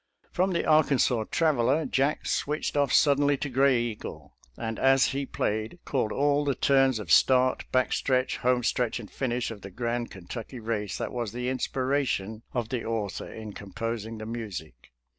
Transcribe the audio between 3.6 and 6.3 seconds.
Eagle," and as he played, called